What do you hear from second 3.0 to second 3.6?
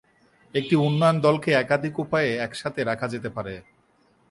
যেতে পারে।